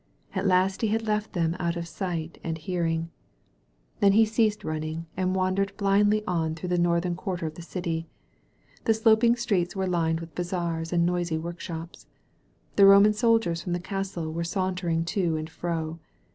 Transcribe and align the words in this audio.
At 0.33 0.47
last 0.47 0.81
he 0.81 0.87
had 0.87 1.03
left 1.05 1.33
them 1.33 1.55
out 1.59 1.75
of 1.75 1.87
sight 1.87 2.39
^nd 2.43 2.57
hearing. 2.57 3.11
Then 3.99 4.13
he 4.13 4.25
ceased 4.25 4.63
running 4.63 5.05
and 5.15 5.35
wandered 5.35 5.77
blindly 5.77 6.25
on 6.25 6.55
through 6.55 6.69
the 6.69 6.79
northern 6.79 7.13
quarter 7.13 7.45
of 7.45 7.53
the 7.53 7.61
city. 7.61 8.07
The 8.85 8.95
sloping 8.95 9.35
streets 9.35 9.75
were 9.75 9.85
lined 9.85 10.19
with 10.19 10.33
bazaars 10.33 10.91
and 10.91 11.05
noisy 11.05 11.37
workshops. 11.37 12.07
The 12.77 12.87
Roman 12.87 13.13
soldiers 13.13 13.61
from 13.61 13.73
the 13.73 13.79
castle 13.79 14.33
were 14.33 14.43
sauntering 14.43 15.05
to 15.05 15.37
and 15.37 15.47
fro. 15.47 15.99